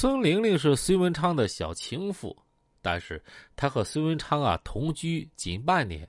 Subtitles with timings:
[0.00, 2.34] 孙玲玲是隋文昌的小情妇，
[2.80, 3.22] 但是
[3.54, 6.08] 她和隋文昌啊同居仅半年，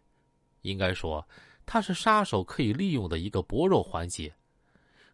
[0.61, 1.27] 应该说
[1.65, 4.33] 她是杀手可以利用的一个薄弱环节。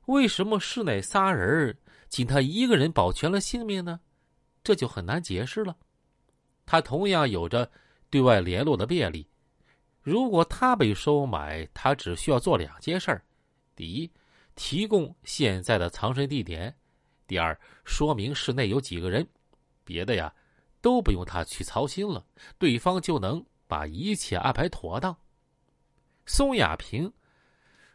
[0.06, 1.76] 为什么室内仨人
[2.08, 4.00] 仅他一个人保全了性命呢？
[4.64, 5.76] 这就很难解释了。
[6.64, 7.68] 他同样有着
[8.12, 9.28] 对外联络的便利。
[10.04, 13.20] 如果他被收买，他只需要做两件事：
[13.76, 14.12] 第一，
[14.54, 16.78] 提供现在的藏身地点。
[17.28, 19.28] 第二，说明室内有几个人，
[19.84, 20.34] 别的呀，
[20.82, 22.26] 都不用他去操心了，
[22.58, 25.16] 对方就能把一切安排妥当。
[26.26, 27.12] 宋亚平，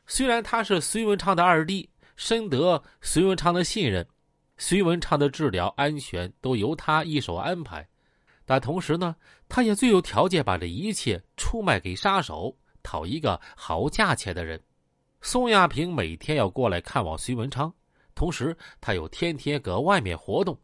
[0.06, 4.06] 虽然他是隋文昌的二弟，深得隋文昌的信任，
[4.59, 7.88] 隋文昌的治疗安全都由他一手安排，
[8.45, 9.16] 但同时呢，
[9.48, 14.62] 他也最有条件把这一切出卖给杀手，讨一个好价钱的人。
[15.20, 17.73] 宋亚平每天要过来看望隋文昌。
[18.22, 20.56] 同时，他又天天搁外面活动。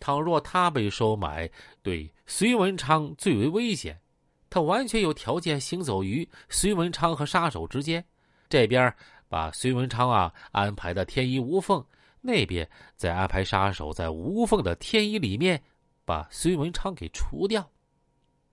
[0.00, 1.46] 倘若他被收买，
[1.82, 4.00] 对隋文昌最为危险。
[4.48, 8.02] 他完全有条件行走于隋文昌和杀手之间，
[8.48, 8.90] 这边
[9.28, 11.84] 把隋文昌啊安排的天衣无缝，
[12.22, 15.62] 那边再安排杀手在无缝的天衣里面
[16.06, 17.70] 把隋文昌给除掉。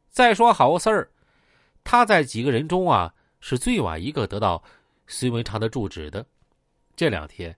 [0.09, 1.09] 再说好事儿，
[1.86, 4.61] 他在几个人中啊是最晚一个得到
[5.08, 6.25] 隋文昌的住址的。
[6.97, 7.58] 这两天。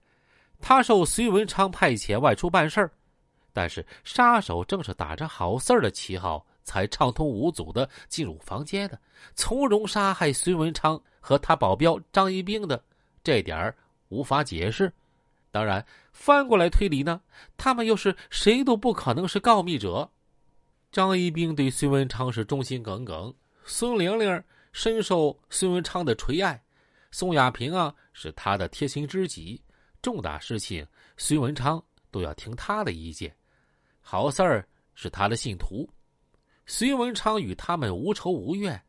[0.59, 2.91] 他受隋文昌派遣外出办事儿，
[3.53, 8.99] 但是杀手正是打着好事儿的旗号，才畅通无阻的进入房间的，
[9.35, 12.83] 从容杀害隋文昌和他保镖张一兵的，
[13.23, 13.75] 这点儿
[14.09, 14.91] 无法解释。
[15.49, 17.21] 当然，翻过来推理呢，
[17.55, 20.09] 他们又是谁都不可能是告密者。
[20.91, 23.33] 张一兵对隋文昌是忠心耿耿，
[23.65, 26.61] 孙玲玲深受隋文昌的垂爱，
[27.11, 29.61] 宋亚平啊是他的贴心知己。
[30.01, 30.85] 重大事情，
[31.17, 33.35] 隋文昌都要听他的意见。
[34.01, 35.89] 好事儿是他的信徒，
[36.65, 38.81] 隋文昌与他们无仇无怨。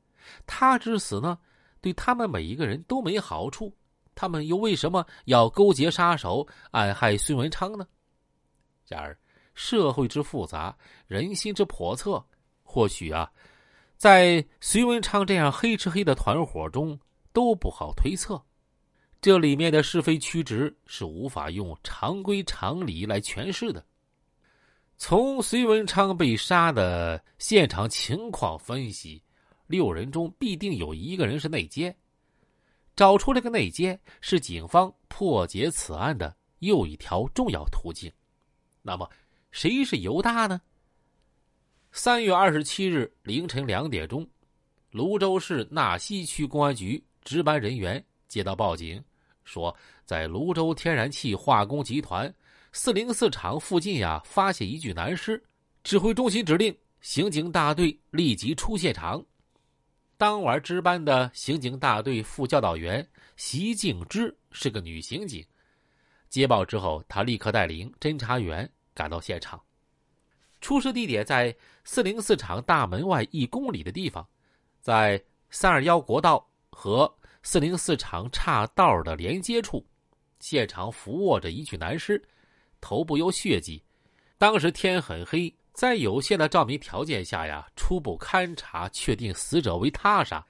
[0.47, 1.39] 他之死呢，
[1.81, 3.75] 对他们每一个人都没好处。
[4.15, 7.87] 他们又为什么要勾结杀手，暗害隋文昌呢？
[8.87, 9.17] 然而，
[9.55, 10.77] 社会之复杂，
[11.07, 12.25] 人心之叵测，
[12.63, 13.31] 或许啊，
[13.97, 16.99] 在隋文昌这样黑吃黑的团伙中，
[17.33, 18.43] 都不好推测。
[19.21, 23.85] 这里面的是非曲直是无法用常规常理来诠释的。
[24.97, 29.23] 从隋文昌被杀的现场情况分析，
[29.67, 31.95] 六人中必定有一个人是内奸。
[32.95, 38.13] 找出这个内奸是警方破解此案的又一条重要途径。
[38.83, 39.09] 那么，
[39.51, 40.61] 谁是犹大呢？
[41.93, 44.29] 三月二十七日凌晨两点钟，
[44.91, 49.03] 泸州市纳溪区公安局值班人员接到报警。
[49.45, 49.75] 说，
[50.05, 52.33] 在泸州天然气化工集团
[52.71, 55.43] 四零四厂附近呀，发现一具男尸。
[55.83, 59.25] 指挥中心指令刑警大队立即出现场。
[60.19, 65.43] 当晚值班的刑警大队副教导员席静之是个女刑警。
[66.29, 69.59] 接报之后，她立刻带领侦查员赶到现场。
[70.61, 74.29] 出事地点在四零四厂大门外一公里的地方，
[74.79, 75.19] 在
[75.49, 77.11] 三二幺国道和。
[77.43, 79.85] 四零四厂岔道的连接处，
[80.41, 82.23] 现场俯卧着一具男尸，
[82.81, 83.83] 头部有血迹。
[84.37, 90.45] 当时天很黑，在有限的照明条件下呀，初步勘查确定死者为他杀。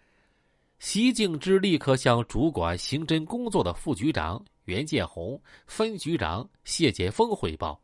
[0.78, 7.80] 席敬之立刻向主管刑侦工作的副局长袁建红、分局长谢建峰汇报。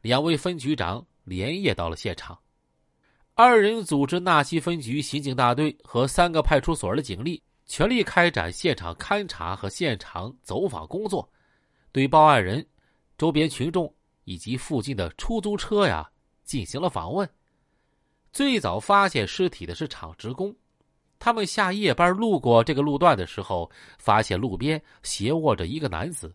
[0.00, 2.38] 两位分局长连夜到了现场，
[3.34, 7.42] 二人组织纳西分局刑警大队和三个派出所的警力。
[7.72, 11.26] 全力开展现场勘查和现场走访工作，
[11.90, 12.62] 对报案人、
[13.16, 13.90] 周边群众
[14.24, 16.06] 以及附近的出租车呀
[16.44, 17.26] 进行了访问。
[18.30, 20.54] 最早发现尸体的是厂职工，
[21.18, 26.30] 他们下夜班路过这个路段的时候，发现路边斜卧着一个男子，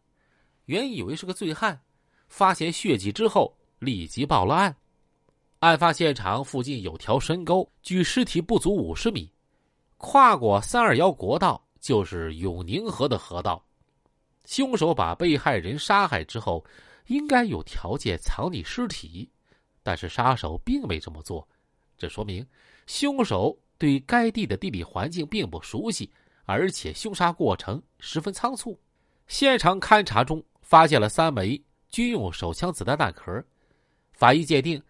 [0.66, 1.80] 原以为是个醉汉，
[2.28, 4.76] 发现血迹之后立即报了案。
[5.60, 9.32] 案发现场附近有条深沟，距尸体不足五十米。
[9.98, 13.64] 跨过三二幺国道就是永宁河的河道，
[14.46, 16.64] 凶手把被害人杀害之后，
[17.08, 19.28] 应该有条件藏匿尸体，
[19.82, 21.48] 但是杀手并没这么做，
[21.98, 22.46] 这说明
[22.86, 26.12] 凶手对该地的地理环境并不熟悉，
[26.46, 28.80] 而且凶杀过程十分仓促。
[29.28, 31.60] 现场勘查中发现了三枚
[31.90, 33.44] 军用手枪子弹弹壳，
[34.14, 34.82] 法医鉴定，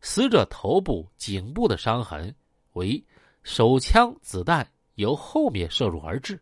[0.00, 2.32] 死者头部、颈部的伤痕
[2.74, 3.04] 为。
[3.42, 6.40] 手枪子弹由后面射入而至。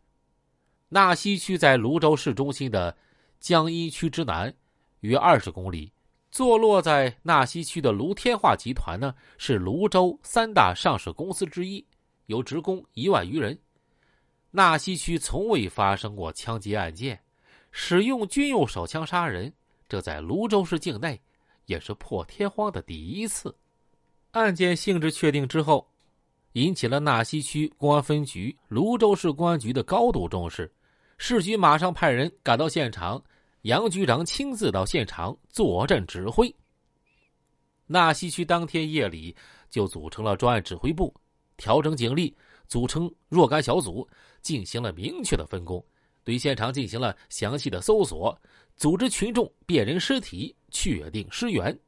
[0.88, 2.96] 纳西区在泸州市中心的
[3.38, 4.52] 江阴区之南，
[5.00, 5.92] 约二十公里，
[6.30, 11.84] 坐落在纳西区的卢天化集团呢，是泸州三大上市公司之一，
[12.26, 13.58] 有职工一万余人。
[14.50, 17.20] 纳西区从未发生过枪击案件，
[17.70, 19.52] 使用军用手枪杀人，
[19.88, 21.20] 这在泸州市境内
[21.66, 23.56] 也是破天荒的第一次。
[24.32, 25.88] 案件性质确定之后，
[26.52, 30.72] 引起了纳西区公安分局、泸州市公安局的高度重视，
[31.16, 33.22] 市局马上派人赶到现场。
[33.62, 36.50] 杨局长亲自到现场坐镇指挥。
[37.86, 39.36] 纳西区当天夜里
[39.68, 41.14] 就组成了专案指挥部，
[41.58, 42.34] 调整警力，
[42.66, 44.08] 组成若干小组，
[44.40, 45.84] 进行了明确的分工，
[46.24, 48.34] 对现场进行了详细的搜索，
[48.76, 51.78] 组织群众辨认尸体，确定尸源，